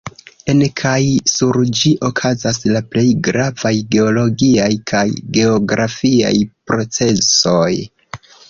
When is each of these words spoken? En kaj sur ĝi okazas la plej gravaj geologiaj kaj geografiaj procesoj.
En 0.51 0.61
kaj 0.79 1.01
sur 1.31 1.59
ĝi 1.79 1.91
okazas 2.09 2.59
la 2.77 2.81
plej 2.95 3.05
gravaj 3.29 3.73
geologiaj 3.97 4.71
kaj 4.93 5.05
geografiaj 5.39 6.35
procesoj. 6.73 7.73